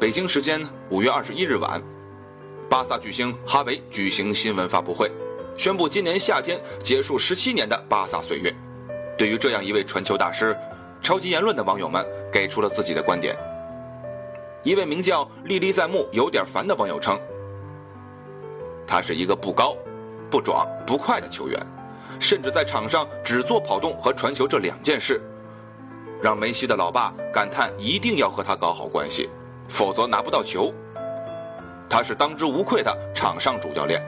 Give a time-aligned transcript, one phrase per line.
[0.00, 1.82] 北京时间五月二十一日晚，
[2.70, 5.10] 巴萨巨星哈维举行新闻发布会，
[5.56, 8.54] 宣布今年夏天结束十七年的巴萨岁月。
[9.18, 10.56] 对于这样一位传球大师，
[11.02, 13.36] 超级言论的网友们给出了自己的观点。
[14.62, 17.18] 一位名叫历历在目、有点烦的网友称
[18.86, 19.76] ：“他是一个不高、
[20.30, 21.60] 不壮、不快的球员，
[22.20, 25.20] 甚至在场上只做跑动和传球这两件事，
[26.22, 29.28] 让梅西的老爸感叹一定要和他搞好关系，
[29.68, 30.72] 否则拿不到球。
[31.88, 34.02] 他是当之无愧的场上主教练。”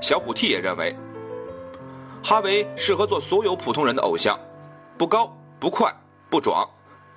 [0.00, 0.94] 小虎 T 也认为。
[2.24, 4.38] 哈维适合做所有普通人的偶像，
[4.96, 5.92] 不高不快
[6.30, 6.64] 不壮，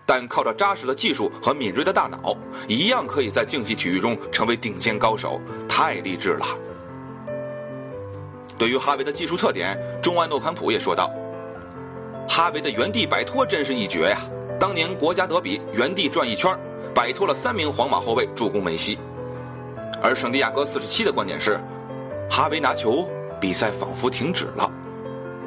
[0.04, 2.36] 但靠着扎实的技术和敏锐的大脑，
[2.68, 5.40] 一样可以在竞技体育中成为顶尖高手，
[5.70, 6.46] 太励志了。
[8.58, 11.12] 对于哈维的技术特点，中安诺坎普也说道
[12.28, 14.18] ：“哈维的原地摆脱真是一绝呀！
[14.60, 16.58] 当年国家德比原地转一圈，
[16.96, 18.98] 摆脱了三名皇马后卫助攻梅西。”
[20.02, 21.60] 而圣地亚哥四十七的观点是：
[22.30, 23.08] 哈维拿球，
[23.40, 24.72] 比赛仿佛停止了。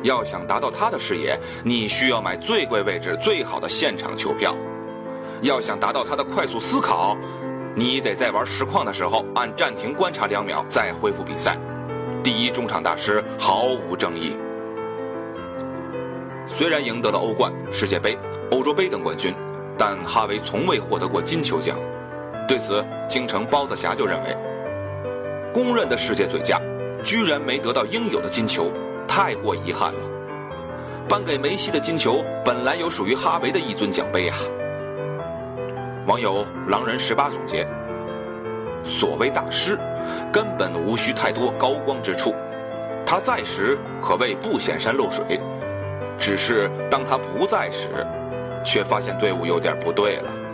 [0.02, 4.52] 要想达到他的视野，你需要买最贵位置、最好的现场球票；
[5.42, 7.16] 要想达到他的快速思考，
[7.74, 11.56] 你得在玩实况的时候按暂停观察两秒再恢复比赛。
[12.22, 14.36] 第一中场大师毫无争议。
[16.46, 18.18] 虽然赢得了欧冠、世界杯、
[18.50, 19.34] 欧洲杯等冠军，
[19.78, 21.78] 但哈维从未获得过金球奖。
[22.48, 24.36] 对此，京城包子侠就认为，
[25.54, 26.60] 公认的世界最佳，
[27.04, 28.70] 居然没得到应有的金球。
[29.06, 30.00] 太过遗憾了，
[31.08, 34.36] 颁给梅西的金球本来有属于哈维的一尊奖杯啊。
[36.06, 37.66] 网友狼人十八总结：
[38.84, 39.78] 所谓大师，
[40.30, 42.34] 根本无需太多高光之处，
[43.06, 45.40] 他在时可谓不显山露水，
[46.18, 47.88] 只是当他不在时，
[48.64, 50.47] 却发现队伍有点不对了。